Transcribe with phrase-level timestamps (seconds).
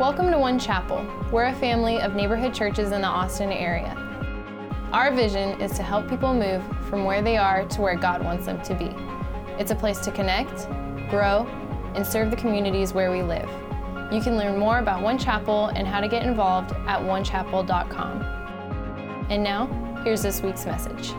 [0.00, 1.06] Welcome to One Chapel.
[1.30, 3.94] We're a family of neighborhood churches in the Austin area.
[4.92, 8.46] Our vision is to help people move from where they are to where God wants
[8.46, 8.90] them to be.
[9.56, 10.68] It's a place to connect,
[11.08, 11.46] grow,
[11.94, 13.48] and serve the communities where we live.
[14.12, 18.22] You can learn more about One Chapel and how to get involved at onechapel.com.
[19.30, 19.68] And now,
[20.02, 21.12] here's this week's message.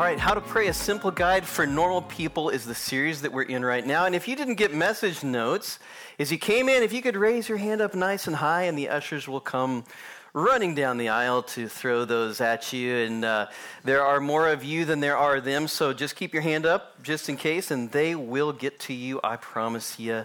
[0.00, 3.30] All right, How to Pray, a simple guide for normal people is the series that
[3.30, 4.06] we're in right now.
[4.06, 5.78] And if you didn't get message notes,
[6.18, 8.78] as you came in, if you could raise your hand up nice and high, and
[8.78, 9.84] the ushers will come
[10.32, 12.96] running down the aisle to throw those at you.
[12.96, 13.48] And uh,
[13.84, 17.02] there are more of you than there are them, so just keep your hand up
[17.02, 19.20] just in case, and they will get to you.
[19.22, 20.24] I promise you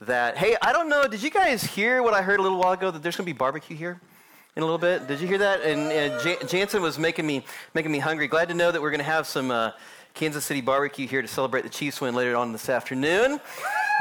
[0.00, 0.36] that.
[0.36, 2.92] Hey, I don't know, did you guys hear what I heard a little while ago
[2.92, 4.00] that there's going to be barbecue here?
[4.58, 5.60] In a little bit, did you hear that?
[5.62, 7.44] And uh, Jansen was making me
[7.74, 8.26] making me hungry.
[8.26, 9.70] Glad to know that we're going to have some uh,
[10.14, 13.38] Kansas City barbecue here to celebrate the Chiefs win later on this afternoon.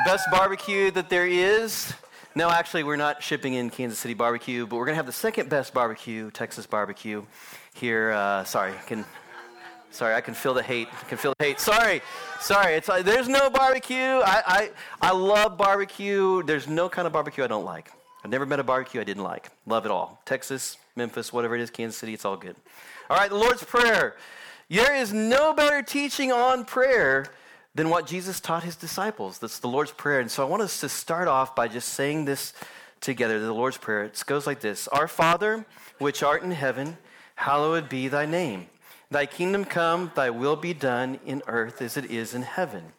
[0.04, 1.94] Best barbecue that there is.
[2.34, 5.12] No, actually, we're not shipping in Kansas City barbecue, but we're going to have the
[5.12, 7.24] second best barbecue, Texas barbecue,
[7.76, 8.14] here.
[8.14, 9.06] Uh, sorry, can.
[9.92, 10.88] Sorry, I can feel the hate.
[10.92, 11.60] I can feel the hate.
[11.60, 12.02] Sorry,
[12.40, 12.74] sorry.
[12.74, 13.96] It's like, there's no barbecue.
[13.96, 14.72] I, I,
[15.02, 16.42] I love barbecue.
[16.42, 17.92] There's no kind of barbecue I don't like.
[18.24, 19.50] I've never met a barbecue I didn't like.
[19.66, 20.22] Love it all.
[20.26, 22.56] Texas, Memphis, whatever it is, Kansas City, it's all good.
[23.10, 24.16] All right, the Lord's Prayer.
[24.70, 27.28] There is no better teaching on prayer
[27.74, 29.38] than what Jesus taught his disciples.
[29.38, 30.20] That's the Lord's Prayer.
[30.20, 32.54] And so I want us to start off by just saying this
[33.00, 34.04] together, the Lord's Prayer.
[34.04, 35.66] It goes like this Our Father,
[36.00, 36.98] which art in heaven,
[37.36, 38.68] hallowed be thy name.
[39.10, 42.92] Thy kingdom come, thy will be done in earth as it is in heaven.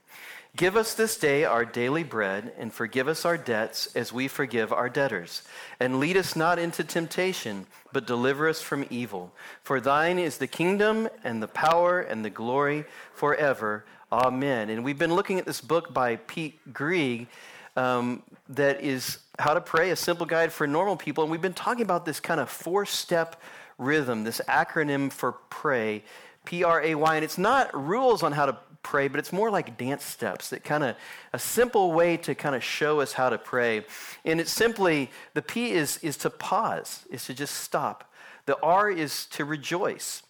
[0.59, 4.73] Give us this day our daily bread, and forgive us our debts as we forgive
[4.73, 5.43] our debtors.
[5.79, 9.33] And lead us not into temptation, but deliver us from evil.
[9.63, 13.85] For thine is the kingdom, and the power, and the glory forever.
[14.11, 14.69] Amen.
[14.69, 17.29] And we've been looking at this book by Pete Greig
[17.77, 21.23] um, that is How to Pray, a simple guide for normal people.
[21.23, 23.41] And we've been talking about this kind of four step
[23.79, 26.03] rhythm, this acronym for pray,
[26.45, 27.15] P R A Y.
[27.15, 30.65] And it's not rules on how to pray, but it's more like dance steps that
[30.65, 30.97] kind of
[31.33, 33.85] a simple way to kind of show us how to pray.
[34.25, 38.13] And it's simply the P is is to pause, is to just stop.
[38.47, 40.23] The R is to rejoice.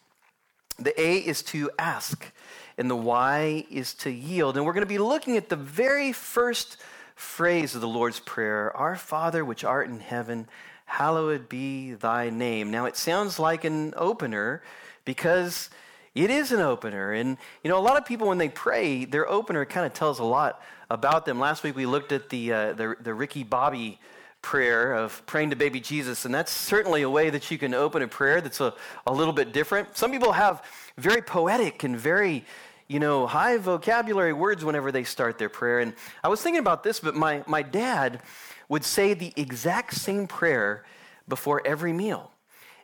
[0.78, 2.32] The A is to ask,
[2.76, 4.56] and the Y is to yield.
[4.56, 6.76] And we're going to be looking at the very first
[7.16, 10.48] phrase of the Lord's Prayer Our Father, which art in heaven,
[10.87, 12.70] hallowed be thy name.
[12.70, 14.62] Now, it sounds like an opener
[15.04, 15.69] because
[16.18, 17.12] it is an opener.
[17.12, 20.18] And, you know, a lot of people, when they pray, their opener kind of tells
[20.18, 21.38] a lot about them.
[21.38, 24.00] Last week we looked at the, uh, the, the Ricky Bobby
[24.42, 28.02] prayer of praying to baby Jesus, and that's certainly a way that you can open
[28.02, 28.74] a prayer that's a,
[29.06, 29.96] a little bit different.
[29.96, 30.64] Some people have
[30.96, 32.44] very poetic and very,
[32.88, 35.78] you know, high vocabulary words whenever they start their prayer.
[35.78, 38.22] And I was thinking about this, but my, my dad
[38.68, 40.84] would say the exact same prayer
[41.28, 42.32] before every meal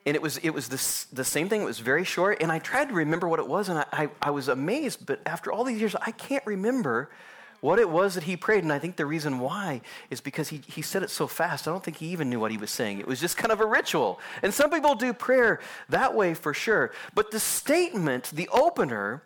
[0.07, 1.63] and it was it was this, the same thing.
[1.63, 4.09] It was very short, and I tried to remember what it was, and I, I,
[4.21, 5.07] I was amazed.
[5.07, 7.11] But after all these years, I can't remember
[7.65, 8.63] what it was that he prayed.
[8.63, 11.67] And I think the reason why is because he, he said it so fast.
[11.67, 13.01] I don't think he even knew what he was saying.
[13.01, 14.21] It was just kind of a ritual.
[14.43, 16.93] And some people do prayer that way for sure.
[17.15, 19.23] But the statement, the opener,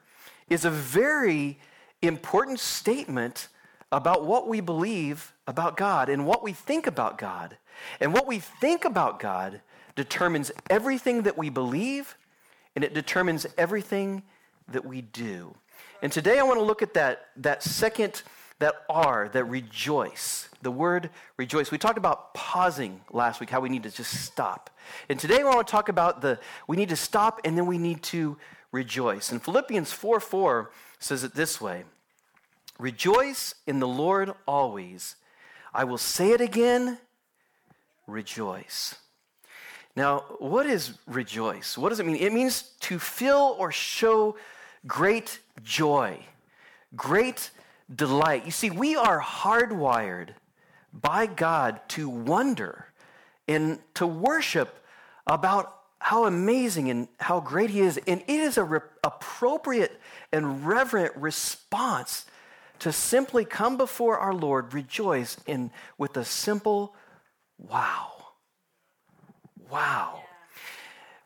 [0.49, 1.59] is a very
[2.01, 3.49] important statement
[3.91, 7.57] about what we believe about God and what we think about God.
[7.99, 9.63] And what we think about God
[9.99, 12.17] determines everything that we believe
[12.77, 14.23] and it determines everything
[14.69, 15.57] that we do.
[16.03, 18.23] And today I want to look at that, that second,
[18.61, 20.49] that R, that rejoice.
[20.63, 21.73] The word rejoice.
[21.73, 24.71] We talked about pausing last week, how we need to just stop.
[25.09, 26.39] And today I want to talk about the
[26.69, 28.37] we need to stop and then we need to
[28.71, 29.33] rejoice.
[29.33, 30.71] And Philippians 4 4
[31.01, 31.83] says it this way
[32.79, 35.17] Rejoice in the Lord always.
[35.75, 36.99] I will say it again,
[38.07, 38.95] rejoice.
[39.99, 41.77] Now, what is rejoice?
[41.77, 42.15] What does it mean?
[42.15, 44.37] It means to feel or show
[44.87, 46.21] great joy,
[46.95, 47.51] great
[47.93, 48.45] delight.
[48.45, 50.29] You see, we are hardwired
[50.93, 52.87] by God to wonder
[53.49, 54.85] and to worship
[55.27, 57.99] about how amazing and how great He is.
[58.07, 60.01] And it is a re- appropriate
[60.33, 62.25] and reverent response
[62.79, 66.95] to simply come before our Lord, rejoice in with a simple
[67.59, 68.18] wow.
[69.71, 70.23] Wow.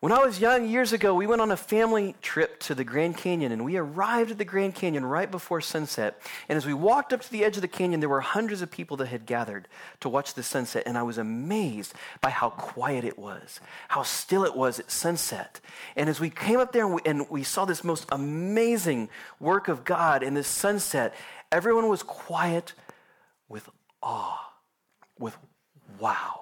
[0.00, 3.16] When I was young years ago, we went on a family trip to the Grand
[3.16, 6.20] Canyon and we arrived at the Grand Canyon right before sunset.
[6.48, 8.70] And as we walked up to the edge of the canyon, there were hundreds of
[8.72, 9.68] people that had gathered
[10.00, 10.82] to watch the sunset.
[10.86, 15.60] And I was amazed by how quiet it was, how still it was at sunset.
[15.94, 19.68] And as we came up there and we, and we saw this most amazing work
[19.68, 21.14] of God in this sunset,
[21.52, 22.72] everyone was quiet,
[23.48, 23.68] with
[24.02, 24.52] awe,
[25.16, 25.36] with
[26.00, 26.40] wow.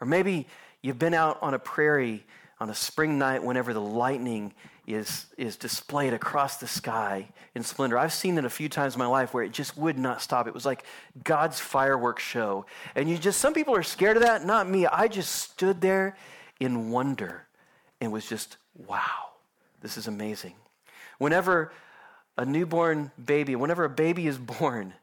[0.00, 0.46] Or maybe
[0.82, 2.24] you've been out on a prairie
[2.60, 4.52] on a spring night whenever the lightning
[4.86, 7.96] is, is displayed across the sky in splendor.
[7.96, 10.46] I've seen it a few times in my life where it just would not stop.
[10.46, 10.84] It was like
[11.24, 12.66] God's fireworks show.
[12.94, 14.86] And you just, some people are scared of that, not me.
[14.86, 16.16] I just stood there
[16.58, 17.46] in wonder
[18.00, 18.56] and was just,
[18.86, 19.30] wow,
[19.80, 20.54] this is amazing.
[21.18, 21.72] Whenever
[22.36, 24.94] a newborn baby, whenever a baby is born,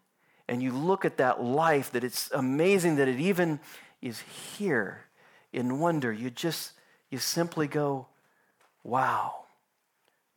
[0.47, 3.59] and you look at that life, that it's amazing that it even
[4.01, 4.21] is
[4.57, 5.06] here
[5.53, 6.73] in wonder, you just,
[7.09, 8.07] you simply go,
[8.83, 9.45] wow.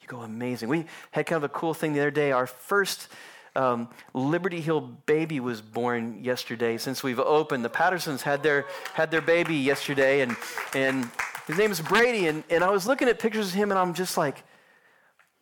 [0.01, 0.69] You go, amazing.
[0.69, 2.33] We had kind of a cool thing the other day.
[2.33, 3.09] Our first
[3.57, 7.65] um, Liberty Hill baby was born yesterday since we've opened.
[7.65, 10.37] The Pattersons had their, had their baby yesterday, and,
[10.75, 11.11] and
[11.47, 12.29] his name is Brady.
[12.29, 14.45] And, and I was looking at pictures of him, and I'm just like,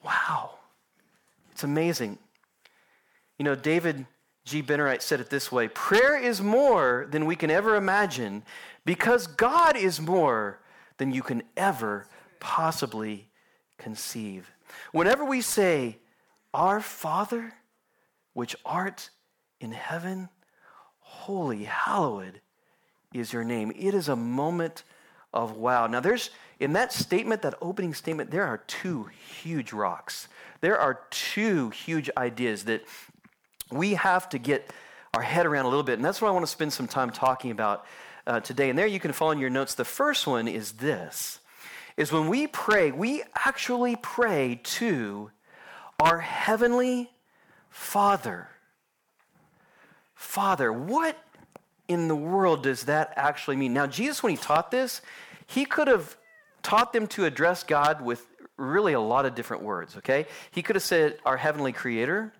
[0.04, 0.50] wow,
[1.52, 2.18] it's amazing.
[3.38, 4.06] You know, David
[4.44, 4.62] G.
[4.62, 8.42] Bennerite said it this way Prayer is more than we can ever imagine
[8.88, 10.60] because God is more
[10.96, 12.06] than you can ever
[12.40, 13.28] possibly
[13.76, 14.50] conceive.
[14.92, 15.98] Whenever we say,
[16.54, 17.52] Our Father,
[18.32, 19.10] which art
[19.60, 20.30] in heaven,
[21.00, 22.40] holy, hallowed
[23.12, 23.74] is your name.
[23.76, 24.84] It is a moment
[25.34, 25.86] of wow.
[25.86, 29.10] Now, there's in that statement, that opening statement, there are two
[29.42, 30.28] huge rocks.
[30.62, 32.84] There are two huge ideas that
[33.70, 34.72] we have to get
[35.12, 35.98] our head around a little bit.
[35.98, 37.84] And that's what I want to spend some time talking about
[38.28, 38.68] uh, today.
[38.70, 39.74] And there you can follow in your notes.
[39.74, 41.40] The first one is this
[41.96, 45.32] is when we pray, we actually pray to
[45.98, 47.10] our heavenly
[47.70, 48.48] Father.
[50.14, 51.18] Father, what
[51.88, 53.72] in the world does that actually mean?
[53.72, 55.00] Now, Jesus, when he taught this,
[55.48, 56.16] he could have
[56.62, 58.24] taught them to address God with
[58.56, 60.26] really a lot of different words, okay?
[60.52, 62.32] He could have said, Our heavenly creator,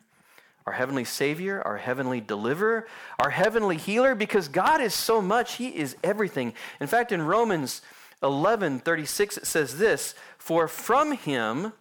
[0.68, 2.86] our heavenly Savior, our heavenly deliverer,
[3.18, 6.52] our heavenly healer, because God is so much, He is everything.
[6.78, 7.80] In fact, in Romans
[8.22, 11.72] 11 36, it says this For from Him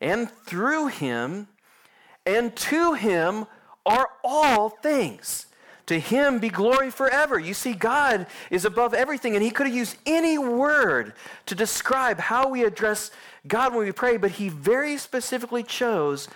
[0.00, 1.48] and through Him
[2.24, 3.44] and to Him
[3.84, 5.44] are all things.
[5.86, 7.38] To him be glory forever.
[7.38, 11.12] You see, God is above everything, and he could have used any word
[11.44, 13.12] to describe how we address
[13.46, 16.26] God when we pray, but he very specifically chose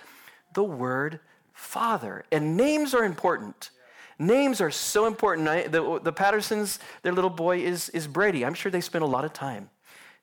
[0.53, 1.19] the word
[1.61, 2.25] Father.
[2.31, 3.69] And names are important.
[4.17, 5.47] Names are so important.
[5.47, 8.43] I, the, the Pattersons, their little boy is, is Brady.
[8.43, 9.69] I'm sure they spent a lot of time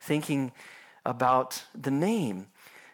[0.01, 0.53] thinking
[1.07, 2.49] about the name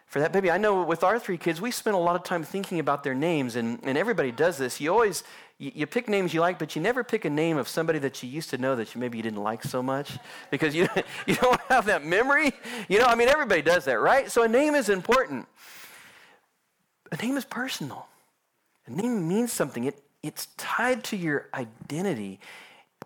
[0.05, 0.51] for that baby.
[0.51, 3.15] I know with our three kids, we spent a lot of time thinking about their
[3.15, 4.79] names, and, and everybody does this.
[4.79, 5.23] You always
[5.57, 8.21] you, you, pick names you like, but you never pick a name of somebody that
[8.21, 10.11] you used to know that you maybe you didn't like so much
[10.51, 10.87] because you,
[11.25, 12.53] you don't have that memory.
[12.87, 14.31] You know, I mean, everybody does that, right?
[14.31, 15.47] So a name is important.
[17.11, 18.07] A name is personal.
[18.87, 19.85] A name means something.
[19.85, 22.39] It, it's tied to your identity.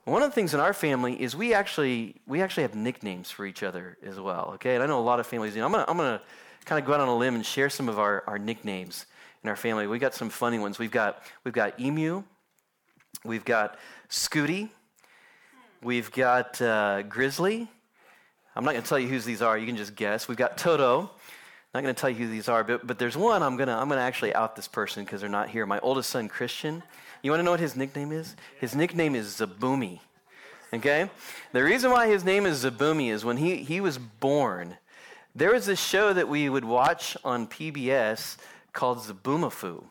[0.05, 3.45] One of the things in our family is we actually we actually have nicknames for
[3.45, 4.51] each other as well.
[4.55, 5.55] Okay, and I know a lot of families.
[5.55, 6.21] You know, I'm gonna I'm gonna
[6.65, 9.05] kind of go out on a limb and share some of our, our nicknames
[9.43, 9.87] in our family.
[9.87, 10.79] We got some funny ones.
[10.79, 12.23] We've got we've got emu,
[13.23, 13.77] we've got
[14.09, 14.69] Scooty,
[15.81, 17.67] we've got uh, Grizzly.
[18.55, 19.57] I'm not to tell you whose these are.
[19.57, 20.27] You can just guess.
[20.27, 21.11] We've got Toto
[21.73, 23.75] not going to tell you who these are, but, but there's one I'm going to
[23.75, 25.65] I'm going to actually out this person because they're not here.
[25.65, 26.81] My oldest son, Christian.
[27.21, 28.35] You want to know what his nickname is?
[28.59, 29.99] His nickname is Zaboomy.
[30.73, 31.09] Okay?
[31.51, 34.77] The reason why his name is Zaboomy is when he, he was born,
[35.35, 38.37] there was this show that we would watch on PBS
[38.73, 39.83] called Zoboomafoo.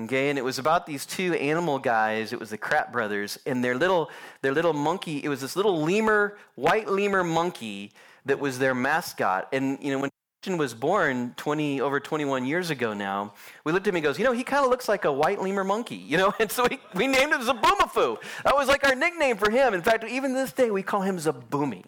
[0.00, 2.32] Okay, and it was about these two animal guys.
[2.32, 4.10] It was the Kratt brothers, and their little
[4.40, 5.22] their little monkey.
[5.22, 7.92] It was this little lemur, white lemur monkey
[8.24, 9.48] that was their mascot.
[9.52, 10.10] And you know when
[10.46, 13.32] was born 20 over 21 years ago now.
[13.64, 15.40] We looked at him and goes you know he kind of looks like a white
[15.40, 16.34] lemur monkey you know?
[16.40, 19.74] And so we, we named him zaboomafoo that was like our nickname for him.
[19.74, 21.84] In fact even this day we call him zaboomy.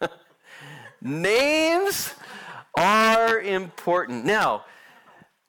[1.02, 2.14] Names
[2.76, 4.24] are important.
[4.24, 4.64] Now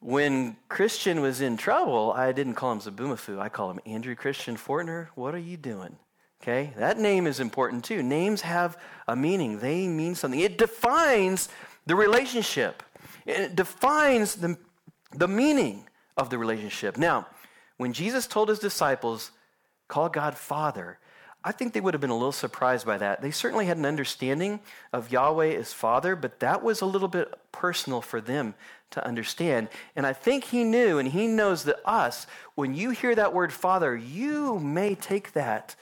[0.01, 4.55] when christian was in trouble i didn't call him zaboomafoo i call him andrew christian
[4.55, 5.09] fortner.
[5.15, 5.97] What are you doing?
[6.41, 6.73] Okay?
[6.77, 8.01] That name is important too.
[8.01, 8.77] Names have
[9.07, 9.59] a meaning.
[9.59, 10.39] They mean something.
[10.39, 11.49] It defines
[11.89, 12.83] the relationship.
[13.25, 14.57] It defines the,
[15.11, 16.97] the meaning of the relationship.
[16.97, 17.25] Now,
[17.77, 19.31] when Jesus told his disciples,
[19.87, 20.99] call God Father,
[21.43, 23.23] I think they would have been a little surprised by that.
[23.23, 24.59] They certainly had an understanding
[24.93, 28.53] of Yahweh as Father, but that was a little bit personal for them
[28.91, 29.69] to understand.
[29.95, 33.51] And I think he knew, and he knows that us, when you hear that word
[33.51, 35.75] Father, you may take that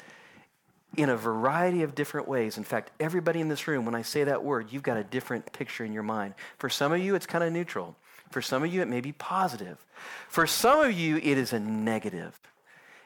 [0.98, 2.58] in a variety of different ways.
[2.58, 5.54] In fact, everybody in this room, when I say that word, you've got a different
[5.54, 6.34] picture in your mind.
[6.58, 7.96] For some of you, it's kind of neutral.
[8.32, 9.86] For some of you, it may be positive.
[10.28, 12.40] For some of you, it is a negative.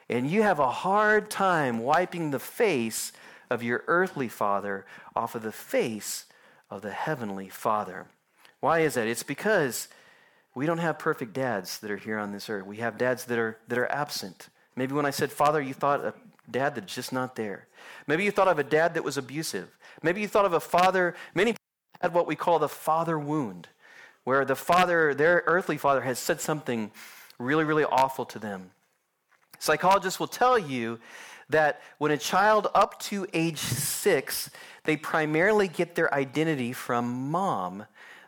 [0.08, 3.12] And you have a hard time wiping the face
[3.50, 6.24] of your earthly father off of the face
[6.70, 8.06] of the heavenly father.
[8.60, 9.06] Why is that?
[9.06, 9.88] It's because
[10.54, 12.66] we don't have perfect dads that are here on this earth.
[12.66, 14.48] We have dads that are, that are absent.
[14.76, 16.14] Maybe when I said father, you thought
[16.50, 17.66] dad that's just not there.
[18.06, 19.68] Maybe you thought of a dad that was abusive.
[20.02, 21.54] Maybe you thought of a father, many
[22.00, 23.68] had what we call the father wound,
[24.24, 26.90] where the father, their earthly father, has said something
[27.38, 28.70] really, really awful to them.
[29.58, 30.98] Psychologists will tell you
[31.48, 34.50] that when a child up to age six,
[34.84, 37.86] they primarily get their identity from mom.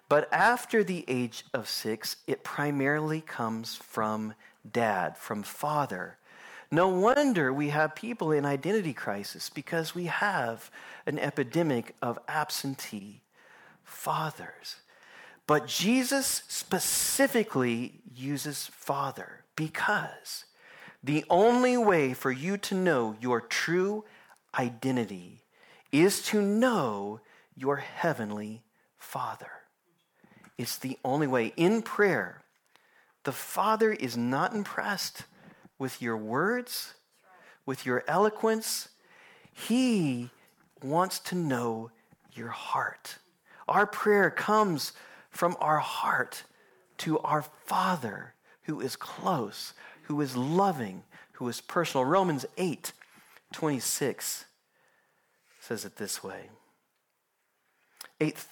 [0.09, 4.35] But after the age of six, it primarily comes from
[4.71, 6.18] dad, from father.
[6.75, 10.73] No wonder we have people in identity crisis because we have
[11.07, 13.23] an epidemic of absentee
[13.85, 14.75] fathers.
[15.47, 20.47] But Jesus specifically uses father because
[21.00, 24.04] the only way for you to know your true
[24.59, 25.45] identity
[25.93, 27.21] is to know
[27.54, 28.64] your heavenly
[28.99, 29.62] Father.
[30.59, 31.52] It's the only way.
[31.57, 32.43] In prayer,
[33.23, 35.26] the Father is not impressed
[35.78, 36.95] with your words,
[37.66, 38.88] with your eloquence.
[39.52, 40.31] He
[40.83, 41.90] wants to know
[42.33, 43.19] your heart.
[43.69, 44.93] Our prayer comes
[45.31, 46.45] from our heart
[46.99, 51.02] to our Father who is close, who is loving,
[51.33, 52.04] who is personal.
[52.04, 52.93] Romans 8
[53.52, 54.45] 26
[55.61, 56.49] says it this way.
[58.21, 58.45] 8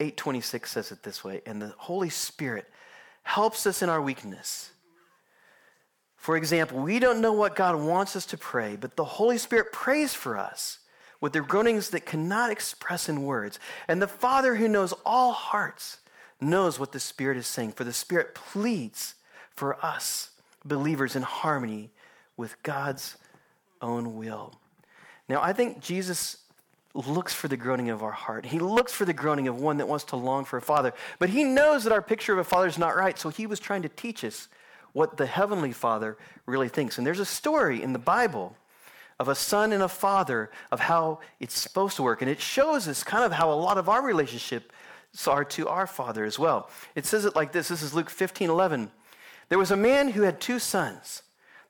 [0.00, 2.66] 826 says it this way, and the Holy Spirit
[3.22, 4.70] helps us in our weakness.
[6.18, 9.72] For example, we don't know what God wants us to pray, but the Holy Spirit
[9.72, 10.80] prays for us
[11.20, 13.58] with the groanings that cannot express in words.
[13.86, 15.98] And the Father who knows all hearts
[16.40, 19.14] knows what the Spirit is saying, for the Spirit pleads
[19.56, 20.30] for us,
[20.64, 21.90] believers, in harmony
[22.36, 23.16] with God's
[23.80, 24.54] own will.
[25.28, 26.38] Now, I think Jesus
[26.94, 28.46] looks for the groaning of our heart.
[28.46, 30.92] He looks for the groaning of one that wants to long for a father.
[31.18, 33.60] But he knows that our picture of a father is not right, so he was
[33.60, 34.48] trying to teach us
[34.92, 36.16] what the heavenly father
[36.46, 36.98] really thinks.
[36.98, 38.56] And there's a story in the Bible
[39.18, 42.22] of a son and a father of how it's supposed to work.
[42.22, 44.72] And it shows us kind of how a lot of our relationship
[45.26, 46.70] are to our Father as well.
[46.94, 48.90] It says it like this this is Luke 15 11.
[49.48, 51.22] There was a man who had two sons.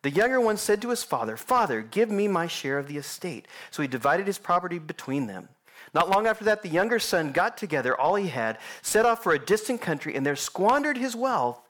[0.03, 3.47] The younger one said to his father, Father, give me my share of the estate.
[3.71, 5.49] So he divided his property between them.
[5.95, 9.33] Not long after that, the younger son got together all he had, set off for
[9.33, 11.61] a distant country, and there squandered his wealth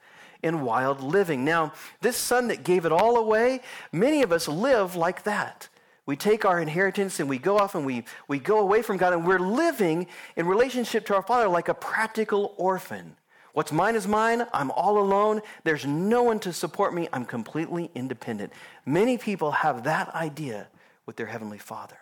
[0.43, 1.45] in wild living.
[1.45, 3.61] Now, this son that gave it all away,
[3.93, 5.69] many of us live like that.
[6.07, 9.13] We take our inheritance and we go off and we, we go away from God
[9.13, 13.17] and we're living in relationship to our Father like a practical orphan.
[13.53, 14.47] What's mine is mine.
[14.53, 15.43] I'm all alone.
[15.65, 17.09] There's no one to support me.
[17.13, 18.53] I'm completely independent.
[18.87, 20.69] Many people have that idea
[21.07, 21.99] with their Heavenly Father.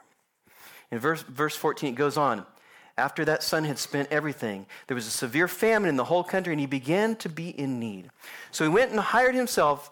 [0.90, 2.46] In verse, verse 14, it goes on.
[2.98, 6.52] After that son had spent everything, there was a severe famine in the whole country,
[6.52, 8.10] and he began to be in need.
[8.50, 9.90] So he went and hired himself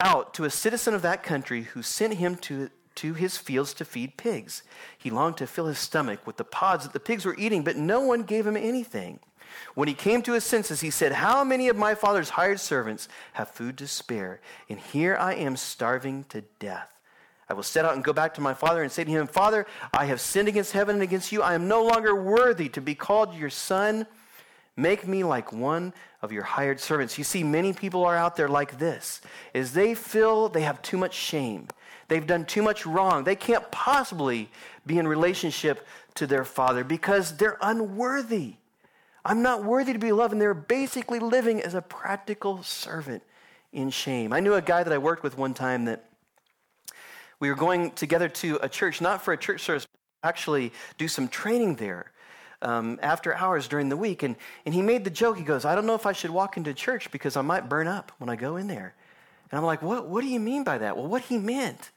[0.00, 3.84] out to a citizen of that country who sent him to to his fields to
[3.84, 4.62] feed pigs.
[4.98, 7.76] He longed to fill his stomach with the pods that the pigs were eating, but
[7.76, 9.20] no one gave him anything.
[9.74, 13.08] When he came to his senses, he said, How many of my father's hired servants
[13.34, 14.40] have food to spare?
[14.68, 16.92] And here I am starving to death.
[17.50, 19.66] I will set out and go back to my father and say to him, Father,
[19.92, 21.42] I have sinned against heaven and against you.
[21.42, 24.06] I am no longer worthy to be called your son.
[24.76, 25.92] Make me like one
[26.22, 27.18] of your hired servants.
[27.18, 29.20] You see, many people are out there like this,
[29.52, 31.66] is they feel they have too much shame.
[32.06, 33.24] They've done too much wrong.
[33.24, 34.48] They can't possibly
[34.86, 38.54] be in relationship to their father because they're unworthy.
[39.24, 40.32] I'm not worthy to be loved.
[40.32, 43.24] And they're basically living as a practical servant
[43.72, 44.32] in shame.
[44.32, 46.04] I knew a guy that I worked with one time that
[47.40, 49.86] we were going together to a church, not for a church service,
[50.22, 52.12] actually do some training there.
[52.62, 54.22] Um, after hours during the week.
[54.22, 55.38] And, and he made the joke.
[55.38, 57.88] He goes, I don't know if I should walk into church because I might burn
[57.88, 58.94] up when I go in there.
[59.50, 60.94] And I'm like, what, what do you mean by that?
[60.94, 61.90] Well, what he meant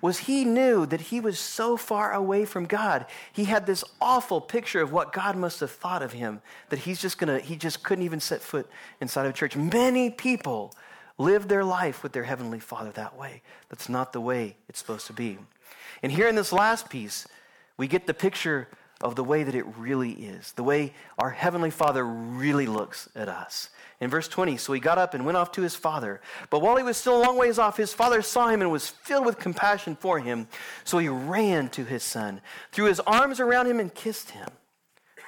[0.00, 3.06] was he knew that he was so far away from God.
[3.32, 7.00] He had this awful picture of what God must have thought of him that he's
[7.00, 8.68] just gonna, he just couldn't even set foot
[9.00, 9.56] inside of a church.
[9.56, 10.74] Many people
[11.18, 13.42] live their life with their heavenly Father that way.
[13.68, 15.38] That's not the way it's supposed to be.
[16.02, 17.26] And here in this last piece,
[17.76, 18.68] we get the picture
[19.00, 23.28] of the way that it really is, the way our Heavenly Father really looks at
[23.28, 23.68] us.
[24.00, 26.20] In verse 20, so he got up and went off to his father.
[26.50, 28.88] But while he was still a long ways off, his father saw him and was
[28.88, 30.48] filled with compassion for him.
[30.84, 32.40] So he ran to his son,
[32.72, 34.48] threw his arms around him, and kissed him.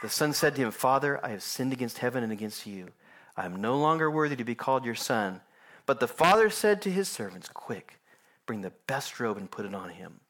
[0.02, 2.88] The son said to him, Father, I have sinned against heaven and against you.
[3.36, 5.40] I am no longer worthy to be called your son.
[5.86, 8.00] But the father said to his servants, Quick,
[8.44, 10.20] bring the best robe and put it on him.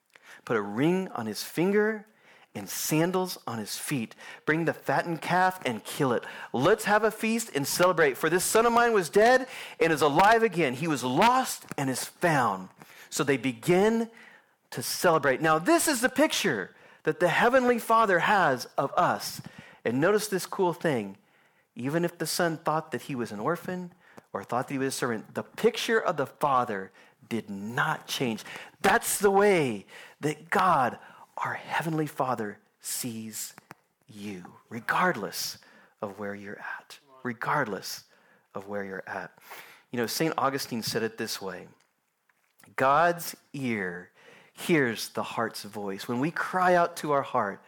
[0.45, 2.07] Put a ring on his finger
[2.55, 4.15] and sandals on his feet.
[4.45, 6.25] Bring the fattened calf and kill it.
[6.53, 8.17] Let's have a feast and celebrate.
[8.17, 9.47] For this son of mine was dead
[9.81, 10.75] and is alive again.
[10.75, 12.69] He was lost and is found.
[13.11, 14.09] So they begin
[14.71, 15.41] to celebrate.
[15.41, 19.41] Now, this is the picture that the Heavenly Father has of us.
[19.85, 21.17] And notice this cool thing.
[21.75, 23.93] Even if the son thought that he was an orphan
[24.37, 26.93] or thought that he was a servant, the picture of the Father
[27.29, 28.45] did not change.
[28.83, 29.87] That's the way
[30.21, 30.99] that God,
[31.39, 33.55] our Heavenly Father, sees
[34.09, 35.57] you, regardless
[36.03, 36.99] of where you're at.
[37.23, 38.05] Regardless
[38.55, 39.33] of where you're at.
[39.91, 40.35] You know, St.
[40.37, 41.67] Augustine said it this way
[42.77, 44.11] God's ear
[44.53, 46.07] hears the heart's voice.
[46.07, 47.63] When we cry out to our heart,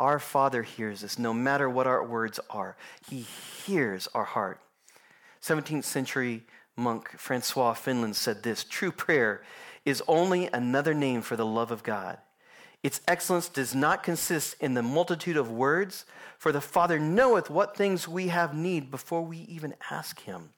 [0.00, 2.76] our Father hears us no matter what our words are.
[3.08, 4.60] He hears our heart.
[5.42, 6.44] 17th century
[6.76, 9.42] monk Francois Fenelon said this True prayer
[9.84, 12.18] is only another name for the love of God.
[12.82, 16.04] Its excellence does not consist in the multitude of words,
[16.38, 20.50] for the Father knoweth what things we have need before we even ask Him.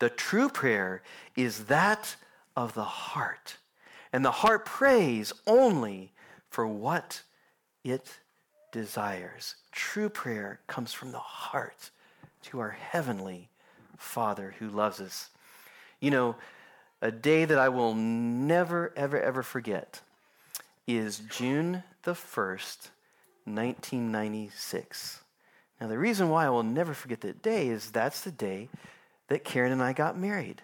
[0.00, 1.02] The true prayer
[1.36, 2.16] is that
[2.56, 3.58] of the heart,
[4.12, 6.12] and the heart prays only
[6.48, 7.22] for what
[7.84, 8.18] it
[8.72, 9.54] desires.
[9.70, 11.90] True prayer comes from the heart
[12.44, 13.49] to our heavenly
[14.00, 15.28] Father who loves us.
[16.00, 16.36] You know,
[17.02, 20.00] a day that I will never, ever, ever forget
[20.86, 22.88] is June the 1st,
[23.44, 25.20] 1996.
[25.80, 28.68] Now, the reason why I will never forget that day is that's the day
[29.28, 30.62] that Karen and I got married.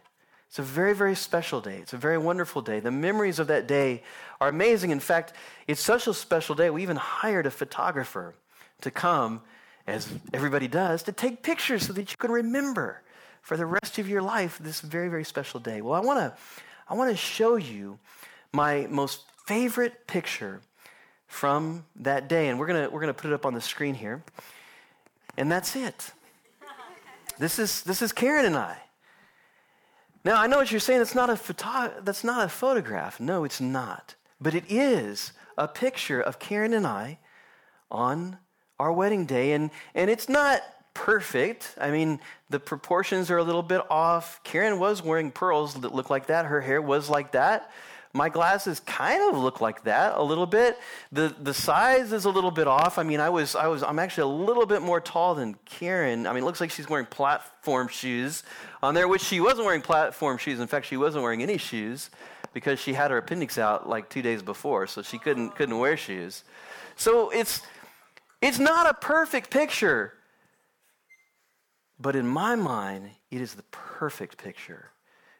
[0.48, 1.76] It's a very, very special day.
[1.76, 2.80] It's a very wonderful day.
[2.80, 4.02] The memories of that day
[4.40, 4.90] are amazing.
[4.90, 5.34] In fact,
[5.66, 8.34] it's such a special day, we even hired a photographer
[8.80, 9.42] to come,
[9.86, 13.02] as everybody does, to take pictures so that you can remember
[13.46, 15.80] for the rest of your life this very, very special day.
[15.80, 16.36] Well, I want to
[16.88, 17.96] I want to show you
[18.52, 20.60] my most favorite picture
[21.28, 24.24] from that day, and we're gonna we're gonna put it up on the screen here,
[25.36, 26.10] and that's it.
[27.38, 28.78] This is this is Karen and I.
[30.24, 31.00] Now, I know what you're saying.
[31.00, 33.20] It's not a photo- that's not a photograph.
[33.20, 34.16] No, it's not.
[34.40, 37.20] But it is a picture of Karen and I
[37.92, 38.38] on
[38.80, 39.52] our wedding day.
[39.52, 40.62] And, and it's not
[40.96, 41.74] perfect.
[41.78, 44.40] I mean, the proportions are a little bit off.
[44.44, 46.46] Karen was wearing pearls that looked like that.
[46.46, 47.70] Her hair was like that.
[48.14, 50.78] My glasses kind of look like that a little bit.
[51.12, 52.96] The the size is a little bit off.
[52.96, 56.26] I mean, I was I was I'm actually a little bit more tall than Karen.
[56.26, 58.42] I mean, it looks like she's wearing platform shoes
[58.82, 60.60] on there, which she wasn't wearing platform shoes.
[60.60, 62.08] In fact, she wasn't wearing any shoes
[62.54, 65.98] because she had her appendix out like 2 days before, so she couldn't couldn't wear
[65.98, 66.42] shoes.
[66.96, 67.60] So it's
[68.40, 70.15] it's not a perfect picture.
[71.98, 74.90] But in my mind, it is the perfect picture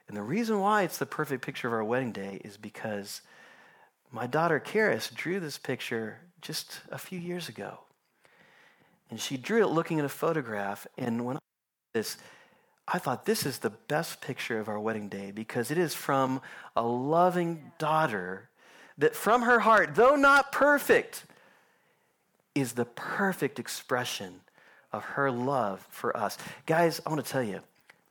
[0.09, 3.23] and the reason why it's the perfect picture of our wedding day is because
[4.13, 7.81] my daughter Karis drew this picture just a few years ago.
[9.11, 10.87] And she drew it looking at a photograph.
[10.97, 12.17] And when I saw this,
[12.89, 16.41] I thought this is the best picture of our wedding day because it is from
[16.77, 18.49] a loving daughter
[18.99, 21.25] that from her heart, though not perfect,
[22.55, 24.41] is the perfect expression
[24.97, 26.39] of her love for us.
[26.65, 27.61] Guys, I want to tell you,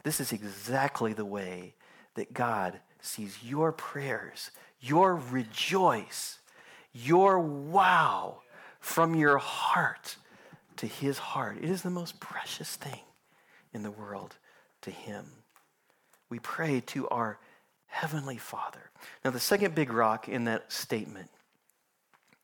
[0.03, 1.73] this is exactly the way
[2.13, 6.39] that God sees your prayers, your rejoice,
[6.93, 8.41] your wow
[8.79, 10.17] from your heart
[10.77, 11.57] to his heart.
[11.57, 13.01] It is the most precious thing
[13.73, 14.35] in the world
[14.81, 15.25] to him.
[16.29, 17.39] We pray to our
[17.87, 18.91] heavenly Father.
[19.23, 21.29] Now the second big rock in that statement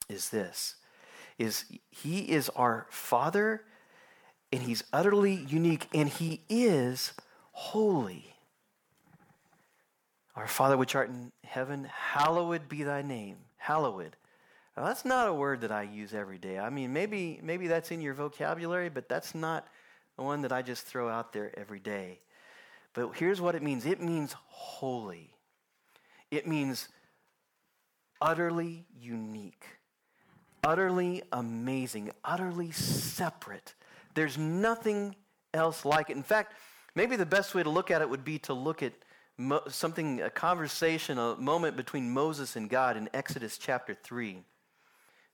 [0.09, 0.75] is this
[1.37, 3.63] is he is our father
[4.51, 7.13] and he's utterly unique and he is
[7.51, 8.33] holy.
[10.35, 13.37] Our Father which art in heaven, hallowed be thy name.
[13.57, 14.15] Hallowed.
[14.75, 16.57] Now, that's not a word that I use every day.
[16.57, 19.67] I mean, maybe, maybe that's in your vocabulary, but that's not
[20.17, 22.19] the one that I just throw out there every day.
[22.93, 25.33] But here's what it means it means holy,
[26.29, 26.87] it means
[28.21, 29.65] utterly unique,
[30.63, 33.73] utterly amazing, utterly separate.
[34.13, 35.15] There's nothing
[35.53, 36.17] else like it.
[36.17, 36.53] In fact,
[36.95, 38.93] maybe the best way to look at it would be to look at
[39.69, 44.43] something, a conversation, a moment between Moses and God in Exodus chapter 3,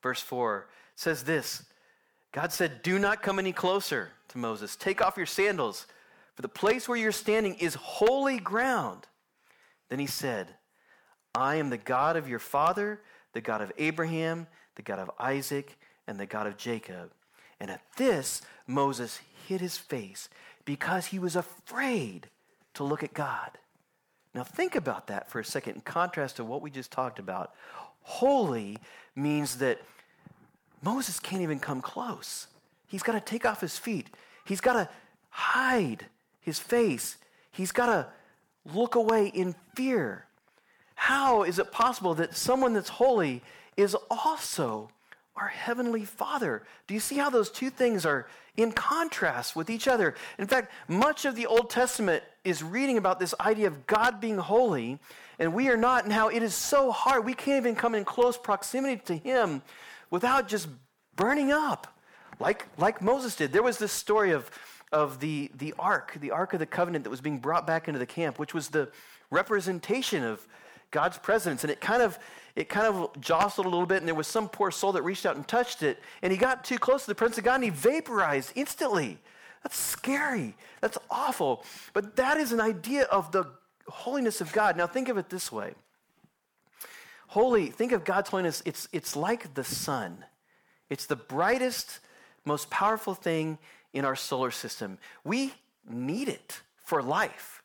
[0.02, 1.64] verse 4 says this
[2.32, 4.76] God said, Do not come any closer to Moses.
[4.76, 5.88] Take off your sandals,
[6.36, 9.08] for the place where you're standing is holy ground.
[9.90, 10.48] Then he said,
[11.34, 13.02] I am the God of your father,
[13.34, 17.12] the God of Abraham, the God of Isaac, and the God of Jacob.
[17.60, 20.30] And at this, Moses hid his face
[20.66, 22.30] because he was afraid
[22.74, 23.52] to look at God.
[24.34, 27.54] Now, think about that for a second in contrast to what we just talked about.
[28.04, 28.78] Holy
[29.16, 29.82] means that
[30.84, 32.48] Moses can't even come close.
[32.88, 34.08] He's got to take off his feet,
[34.46, 34.90] he's got to
[35.30, 36.06] hide
[36.40, 37.18] his face,
[37.52, 38.08] he's got to
[38.74, 40.26] look away in fear.
[40.96, 43.42] How is it possible that someone that's holy
[43.76, 44.90] is also
[45.38, 46.64] our Heavenly Father?
[46.88, 50.16] Do you see how those two things are in contrast with each other?
[50.38, 54.38] In fact, much of the Old Testament is reading about this idea of God being
[54.38, 55.00] holy
[55.40, 57.26] and we are not, and how it is so hard.
[57.26, 59.62] We can't even come in close proximity to Him
[60.10, 60.68] without just
[61.16, 61.88] burning up,
[62.40, 63.52] like, like Moses did.
[63.52, 64.50] There was this story of,
[64.92, 68.00] of the, the ark, the ark of the covenant that was being brought back into
[68.00, 68.90] the camp, which was the
[69.30, 70.48] representation of
[70.92, 71.64] God's presence.
[71.64, 72.18] And it kind of
[72.56, 75.28] it kind of jostled a little bit, and there was some poor soul that reached
[75.28, 77.64] out and touched it, and he got too close to the Prince of God and
[77.66, 79.20] he vaporized instantly.
[79.64, 80.56] That's scary.
[80.82, 81.64] That's awful.
[81.94, 83.46] But that is an idea of the
[83.88, 84.76] holiness of God.
[84.76, 85.74] Now think of it this way.
[87.28, 90.24] Holy, think of God's holiness, it's, it's like the sun.
[90.90, 92.00] It's the brightest,
[92.46, 93.58] most powerful thing
[93.94, 94.98] in our solar system.
[95.24, 95.54] We
[95.88, 97.57] need it for life.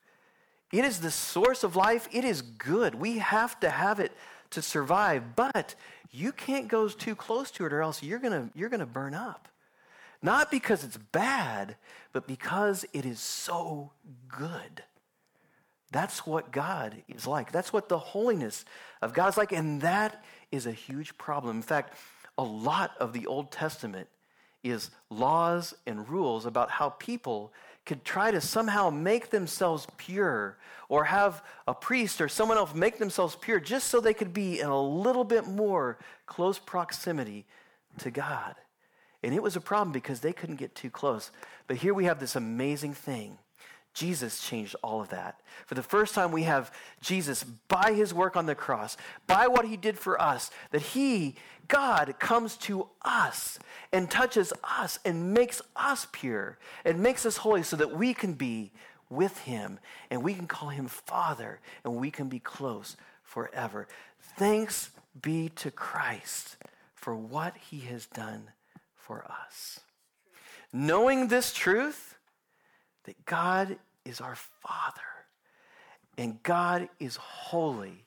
[0.72, 2.08] It is the source of life.
[2.10, 2.94] It is good.
[2.94, 4.12] We have to have it
[4.50, 5.74] to survive, but
[6.10, 8.86] you can't go too close to it or else you're going to you're going to
[8.86, 9.48] burn up.
[10.22, 11.76] Not because it's bad,
[12.12, 13.90] but because it is so
[14.28, 14.84] good.
[15.90, 17.52] That's what God is like.
[17.52, 18.64] That's what the holiness
[19.02, 19.52] of God is like.
[19.52, 21.56] And that is a huge problem.
[21.56, 21.94] In fact,
[22.38, 24.08] a lot of the Old Testament
[24.62, 27.52] is laws and rules about how people
[27.84, 30.56] could try to somehow make themselves pure
[30.88, 34.60] or have a priest or someone else make themselves pure just so they could be
[34.60, 37.46] in a little bit more close proximity
[37.98, 38.54] to God.
[39.22, 41.30] And it was a problem because they couldn't get too close.
[41.66, 43.38] But here we have this amazing thing.
[43.94, 45.40] Jesus changed all of that.
[45.66, 49.66] For the first time, we have Jesus, by his work on the cross, by what
[49.66, 51.34] he did for us, that he,
[51.68, 53.58] God, comes to us
[53.92, 58.32] and touches us and makes us pure and makes us holy so that we can
[58.32, 58.72] be
[59.10, 59.78] with him
[60.10, 63.88] and we can call him Father and we can be close forever.
[64.38, 66.56] Thanks be to Christ
[66.94, 68.48] for what he has done
[68.94, 69.80] for us.
[70.72, 72.11] Knowing this truth,
[73.04, 75.00] that God is our Father
[76.18, 78.04] and God is holy,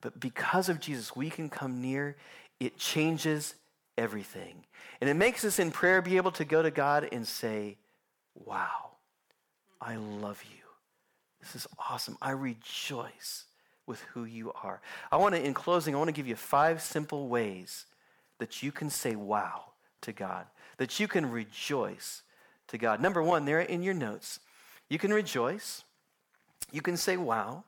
[0.00, 2.16] but because of Jesus, we can come near.
[2.58, 3.54] It changes
[3.96, 4.64] everything.
[5.00, 7.76] And it makes us in prayer be able to go to God and say,
[8.34, 8.92] Wow,
[9.80, 10.64] I love you.
[11.40, 12.16] This is awesome.
[12.20, 13.44] I rejoice
[13.86, 14.80] with who you are.
[15.10, 17.86] I want to, in closing, I want to give you five simple ways
[18.38, 19.64] that you can say wow
[20.02, 20.46] to God,
[20.78, 22.22] that you can rejoice
[22.70, 23.00] to God.
[23.00, 24.40] Number one, there in your notes,
[24.88, 25.84] you can rejoice,
[26.72, 27.64] you can say wow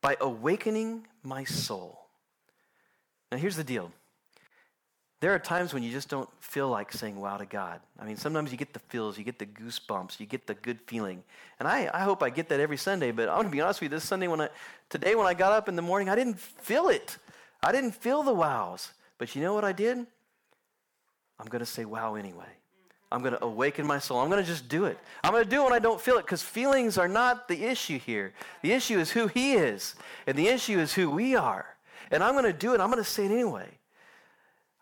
[0.00, 2.00] by awakening my soul.
[3.30, 3.92] Now, here's the deal.
[5.20, 7.80] There are times when you just don't feel like saying wow to God.
[7.96, 10.80] I mean, sometimes you get the feels, you get the goosebumps, you get the good
[10.88, 11.22] feeling.
[11.60, 13.80] And I, I hope I get that every Sunday, but I'm going to be honest
[13.80, 14.48] with you, this Sunday, when I,
[14.90, 17.18] today when I got up in the morning, I didn't feel it.
[17.62, 18.92] I didn't feel the wows.
[19.16, 19.98] But you know what I did?
[21.38, 22.50] I'm going to say wow anyway.
[23.12, 24.20] I'm going to awaken my soul.
[24.20, 24.98] I'm going to just do it.
[25.22, 27.64] I'm going to do it when I don't feel it because feelings are not the
[27.64, 28.32] issue here.
[28.62, 29.94] The issue is who He is,
[30.26, 31.66] and the issue is who we are.
[32.10, 32.80] And I'm going to do it.
[32.80, 33.68] I'm going to say it anyway.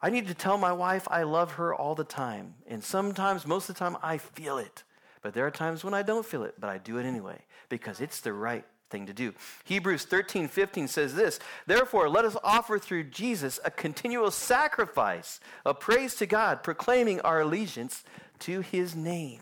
[0.03, 2.55] I need to tell my wife I love her all the time.
[2.67, 4.85] And sometimes, most of the time, I feel it.
[5.23, 8.01] But there are times when I don't feel it, but I do it anyway because
[8.01, 9.33] it's the right thing to do.
[9.65, 15.81] Hebrews 13, 15 says this Therefore, let us offer through Jesus a continual sacrifice of
[15.81, 18.05] praise to God, proclaiming our allegiance
[18.41, 19.41] to his name.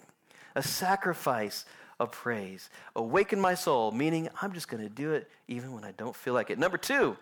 [0.55, 1.65] A sacrifice
[1.99, 2.71] of praise.
[2.95, 6.35] Awaken my soul, meaning I'm just going to do it even when I don't feel
[6.35, 6.59] like it.
[6.59, 7.17] Number two,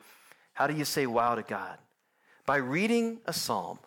[0.54, 1.78] how do you say wow to God?
[2.44, 3.78] By reading a psalm.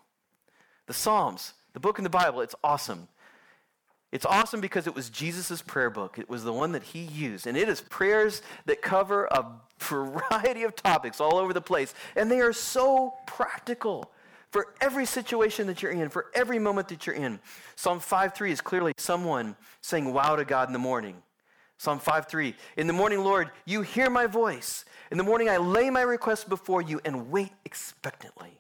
[0.88, 3.08] The Psalms, the book in the Bible, it's awesome.
[4.12, 6.18] It's awesome because it was Jesus' prayer book.
[6.18, 7.46] It was the one that he used.
[7.46, 9.46] And it is prayers that cover a
[9.80, 11.94] variety of topics all over the place.
[12.16, 14.12] And they are so practical
[14.52, 17.40] for every situation that you're in, for every moment that you're in.
[17.76, 21.22] Psalm 5:3 is clearly someone saying wow to God in the morning.
[21.78, 24.86] Psalm 5:3, in the morning, Lord, you hear my voice.
[25.12, 28.60] In the morning I lay my request before you and wait expectantly.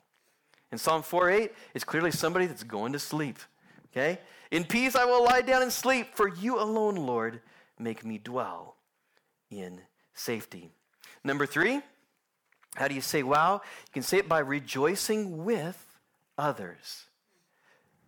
[0.71, 3.39] And Psalm 4:8 it's clearly somebody that's going to sleep.
[3.91, 4.19] Okay?
[4.52, 7.41] In peace I will lie down and sleep, for you alone, Lord,
[7.78, 8.75] make me dwell
[9.49, 9.82] in
[10.13, 10.71] safety.
[11.23, 11.82] Number three,
[12.75, 13.56] how do you say wow?
[13.88, 15.97] You can say it by rejoicing with
[16.38, 17.06] others.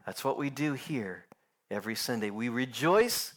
[0.05, 1.25] That's what we do here
[1.69, 2.29] every Sunday.
[2.29, 3.33] We rejoice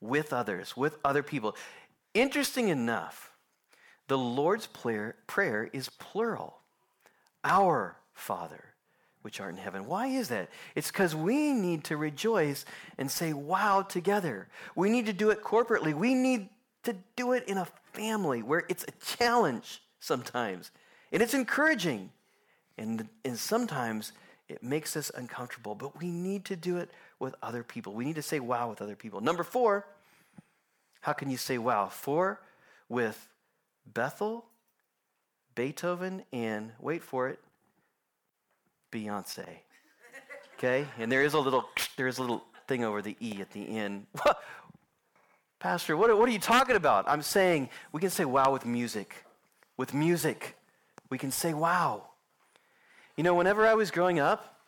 [0.00, 1.56] with others, with other people.
[2.14, 3.32] Interesting enough,
[4.08, 6.58] the Lord's prayer, prayer is plural.
[7.44, 8.71] Our Father,
[9.22, 9.86] which art in heaven.
[9.86, 10.48] Why is that?
[10.74, 12.64] It's because we need to rejoice
[12.98, 14.48] and say, wow, together.
[14.76, 15.94] We need to do it corporately.
[15.94, 16.48] We need
[16.84, 20.70] to do it in a family where it's a challenge sometimes.
[21.12, 22.10] And it's encouraging.
[22.78, 24.12] And, and sometimes
[24.48, 27.94] it makes us uncomfortable, but we need to do it with other people.
[27.94, 29.20] We need to say wow with other people.
[29.20, 29.86] Number four,
[31.00, 31.88] how can you say wow?
[31.88, 32.40] Four,
[32.88, 33.28] with
[33.86, 34.44] Bethel,
[35.54, 37.38] Beethoven, and wait for it,
[38.92, 39.48] Beyonce.
[40.58, 40.86] Okay?
[40.98, 43.66] And there is a little there is a little thing over the E at the
[43.76, 44.06] end.
[45.58, 47.04] Pastor, what, what are you talking about?
[47.08, 49.24] I'm saying we can say wow with music.
[49.76, 50.56] With music,
[51.10, 52.08] we can say wow.
[53.16, 54.60] You know, whenever I was growing up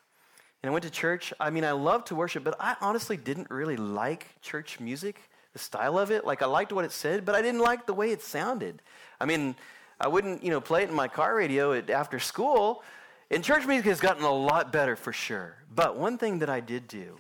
[0.63, 3.51] and I went to church, I mean, I loved to worship, but I honestly didn't
[3.51, 5.21] really like church music,
[5.53, 6.25] the style of it.
[6.25, 8.81] Like, I liked what it said, but I didn't like the way it sounded.
[9.21, 9.57] I mean,
[10.01, 12.83] I wouldn't, you know, play it in my car radio after school.
[13.31, 15.57] And church music has gotten a lot better for sure.
[15.75, 17.19] But one thing that I did do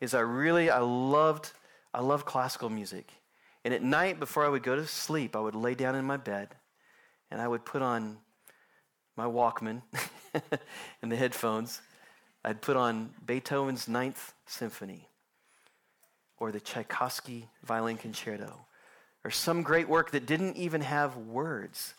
[0.00, 1.52] is I really, I loved,
[1.94, 3.10] I loved classical music.
[3.64, 6.16] And at night, before I would go to sleep, I would lay down in my
[6.16, 6.48] bed
[7.30, 8.18] and I would put on
[9.16, 9.82] my Walkman
[11.02, 11.80] and the headphones.
[12.44, 15.08] I'd put on Beethoven's Ninth Symphony
[16.38, 18.66] or the Tchaikovsky Violin Concerto
[19.24, 21.94] or some great work that didn't even have words.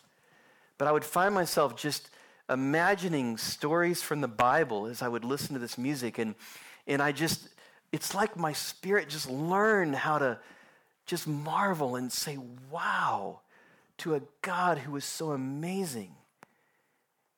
[0.76, 2.10] But I would find myself just
[2.48, 6.18] imagining stories from the Bible as I would listen to this music.
[6.18, 6.34] And,
[6.86, 7.48] and I just,
[7.92, 10.38] it's like my spirit just learned how to
[11.06, 12.38] just marvel and say,
[12.70, 13.40] wow,
[13.98, 16.14] to a God who is so amazing.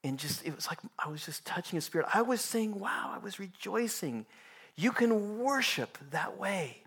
[0.03, 2.07] And just, it was like I was just touching his spirit.
[2.15, 4.25] I was saying, wow, I was rejoicing.
[4.77, 6.83] You can worship that way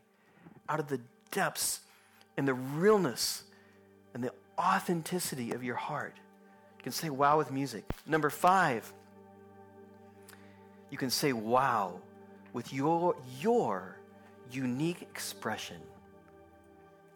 [0.69, 1.01] out of the
[1.31, 1.81] depths
[2.37, 3.43] and the realness
[4.13, 6.15] and the authenticity of your heart.
[6.79, 7.83] You can say wow with music.
[8.07, 8.91] Number five,
[10.89, 11.99] you can say wow
[12.53, 13.97] with your, your
[14.49, 15.75] unique expression.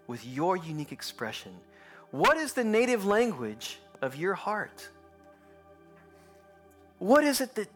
[0.06, 1.54] With your unique expression.
[2.12, 4.90] What is the native language of your heart?
[7.00, 7.70] What is it that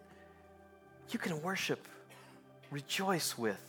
[1.12, 1.88] you can worship,
[2.70, 3.64] rejoice with?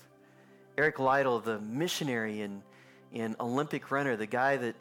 [0.76, 2.62] Eric Liddell, the missionary and,
[3.14, 4.74] and Olympic runner, the guy that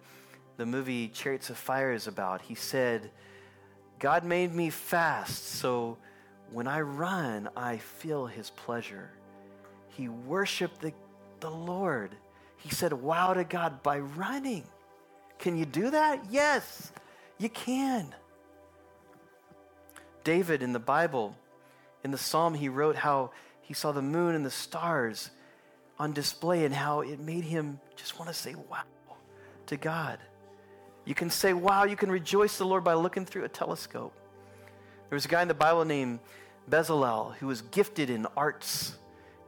[0.57, 3.11] the movie Chariots of Fire is about, he said,
[3.99, 5.97] God made me fast, so
[6.51, 9.11] when I run, I feel his pleasure.
[9.89, 10.93] He worshiped the,
[11.39, 12.15] the Lord.
[12.57, 14.63] He said, Wow to God by running.
[15.39, 16.25] Can you do that?
[16.29, 16.91] Yes,
[17.37, 18.13] you can.
[20.23, 21.35] David in the Bible,
[22.03, 25.29] in the psalm, he wrote how he saw the moon and the stars
[25.99, 28.83] on display and how it made him just want to say wow
[29.67, 30.19] to God.
[31.07, 34.13] You can say, wow, you can rejoice the Lord by looking through a telescope.
[35.09, 36.19] There was a guy in the Bible named
[36.69, 38.97] Bezalel who was gifted in arts,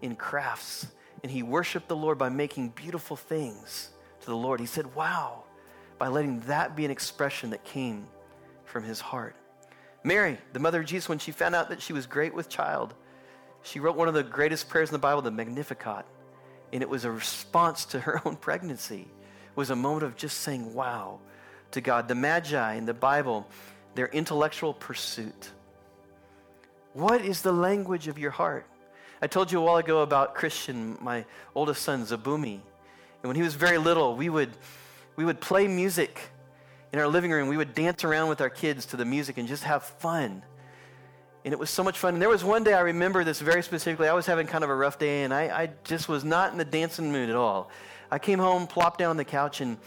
[0.01, 0.87] in crafts,
[1.21, 3.89] and he worshiped the Lord by making beautiful things
[4.21, 4.61] to the Lord.
[4.61, 5.43] He said, wow,
[5.97, 8.07] by letting that be an expression that came
[8.63, 9.35] from his heart.
[10.01, 12.93] Mary, the mother of Jesus, when she found out that she was great with child,
[13.63, 16.05] she wrote one of the greatest prayers in the Bible, the Magnificat.
[16.71, 19.01] And it was a response to her own pregnancy.
[19.01, 21.19] It was a moment of just saying, wow,
[21.71, 22.07] to God.
[22.07, 23.47] The Magi in the Bible,
[23.95, 25.51] their intellectual pursuit.
[26.93, 28.65] What is the language of your heart?
[29.21, 32.53] I told you a while ago about Christian, my oldest son, Zaboomy.
[33.21, 34.49] And when he was very little, we would,
[35.15, 36.19] we would play music
[36.93, 37.47] in our living room.
[37.47, 40.43] We would dance around with our kids to the music and just have fun.
[41.45, 42.15] And it was so much fun.
[42.15, 44.07] And there was one day I remember this very specifically.
[44.07, 46.57] I was having kind of a rough day, and I, I just was not in
[46.57, 47.69] the dancing mood at all.
[48.11, 49.77] I came home, plopped down on the couch, and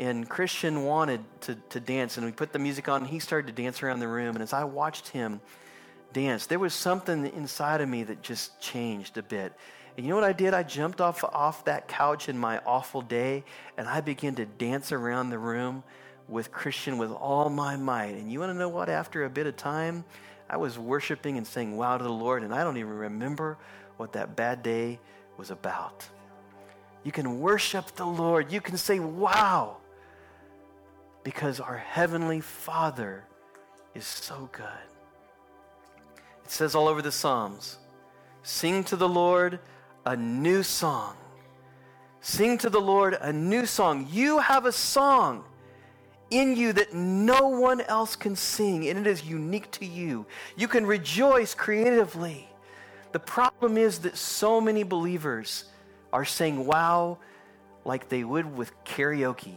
[0.00, 3.54] and Christian wanted to, to dance, and we put the music on, and he started
[3.54, 4.34] to dance around the room.
[4.34, 5.42] And as I watched him
[6.14, 9.52] dance, there was something inside of me that just changed a bit.
[9.98, 10.54] And you know what I did?
[10.54, 13.44] I jumped off, off that couch in my awful day,
[13.76, 15.84] and I began to dance around the room
[16.28, 18.14] with Christian with all my might.
[18.14, 18.88] And you want to know what?
[18.88, 20.06] After a bit of time,
[20.48, 23.58] I was worshiping and saying wow to the Lord, and I don't even remember
[23.98, 24.98] what that bad day
[25.36, 26.08] was about.
[27.04, 28.50] You can worship the Lord.
[28.50, 29.76] You can say, wow
[31.22, 33.24] because our Heavenly Father
[33.94, 34.64] is so good.
[36.44, 37.78] It says all over the Psalms
[38.42, 39.60] sing to the Lord
[40.06, 41.14] a new song.
[42.22, 44.08] Sing to the Lord a new song.
[44.10, 45.44] You have a song
[46.30, 50.26] in you that no one else can sing, and it is unique to you.
[50.56, 52.48] You can rejoice creatively.
[53.12, 55.64] The problem is that so many believers
[56.12, 57.18] are saying wow
[57.84, 59.54] like they would with karaoke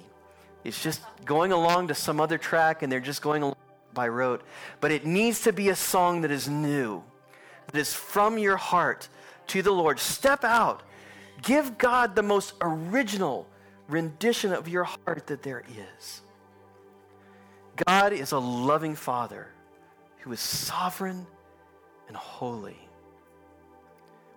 [0.63, 3.55] is just going along to some other track and they're just going along
[3.93, 4.41] by rote.
[4.81, 7.03] But it needs to be a song that is new,
[7.67, 9.09] that is from your heart
[9.47, 9.99] to the Lord.
[9.99, 10.83] Step out.
[11.41, 13.47] Give God the most original
[13.87, 16.21] rendition of your heart that there is.
[17.85, 19.47] God is a loving Father
[20.19, 21.27] who is sovereign
[22.07, 22.77] and holy.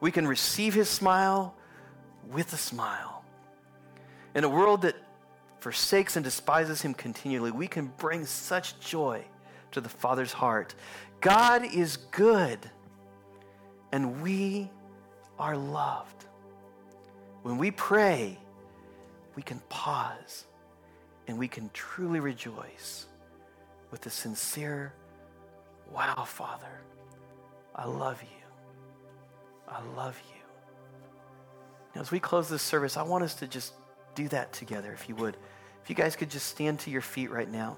[0.01, 1.55] We can receive his smile
[2.31, 3.25] with a smile.
[4.35, 4.97] In a world that
[5.67, 9.21] forsakes and despises him continually, we can bring such joy
[9.73, 10.77] to the Father's heart.
[11.21, 12.61] God is good,
[13.91, 14.71] and we
[15.41, 16.25] are loved.
[17.43, 18.39] When we pray,
[19.35, 20.45] we can pause
[21.27, 23.07] and we can truly rejoice
[23.91, 24.93] with a sincere,
[25.93, 26.81] Wow, Father,
[27.75, 28.47] I love you.
[29.69, 30.43] I love you.
[31.97, 33.73] Now, as we close this service, I want us to just
[34.15, 35.37] do that together, if you would.
[35.87, 37.77] If you guys could just stand to your feet right now.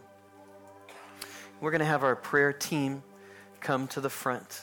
[1.60, 3.02] We're going to have our prayer team
[3.60, 4.62] come to the front.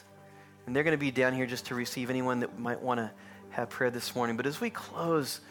[0.65, 3.11] And they're going to be down here just to receive anyone that might want to
[3.51, 4.35] have prayer this morning.
[4.35, 5.41] But as we close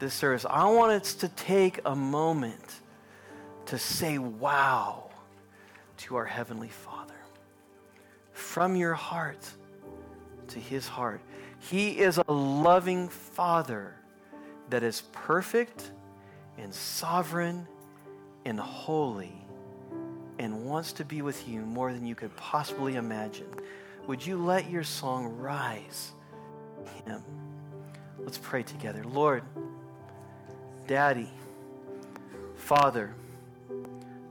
[0.00, 2.80] this service, I want us to take a moment
[3.66, 5.12] to say, wow,
[5.98, 7.14] to our Heavenly Father.
[8.32, 9.48] From your heart
[10.48, 11.20] to His heart.
[11.60, 13.94] He is a loving Father
[14.70, 15.92] that is perfect
[16.58, 17.66] and sovereign
[18.44, 19.32] and holy
[20.38, 23.48] and wants to be with you more than you could possibly imagine.
[24.06, 26.12] Would you let your song rise?
[27.06, 27.22] Him.
[28.18, 29.04] Let's pray together.
[29.04, 29.42] Lord,
[30.86, 31.30] Daddy,
[32.56, 33.14] Father,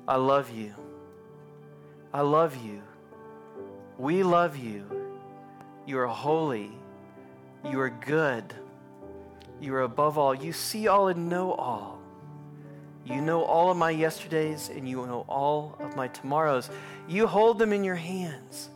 [0.08, 0.74] I love you.
[2.14, 2.82] I love you.
[3.98, 4.86] We love you.
[5.86, 6.72] You are holy.
[7.70, 8.54] You are good.
[9.62, 10.36] You are above all.
[10.36, 12.03] You see all and know all.
[13.06, 16.70] You know all of my yesterdays and you know all of my tomorrows.
[17.08, 18.70] You hold them in your hands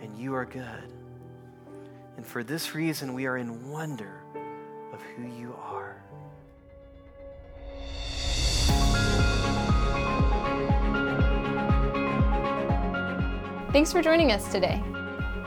[0.00, 0.92] and you are good.
[2.16, 4.20] And for this reason, we are in wonder
[4.92, 6.02] of who you are.
[13.72, 14.82] Thanks for joining us today.